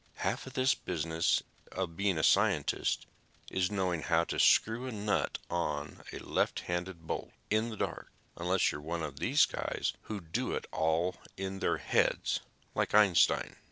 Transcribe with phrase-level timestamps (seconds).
[0.15, 3.05] "Half of this business of being a scientist
[3.51, 8.11] is knowing how to screw a nut on a left handed bolt in the dark.
[8.35, 12.39] Unless you're one of these guys who do it all in their heads,
[12.73, 13.57] like Einstein."